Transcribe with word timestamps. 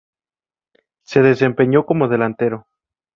Se 1.03 1.21
desempeñó 1.21 1.85
como 1.85 2.07
delantero. 2.07 2.65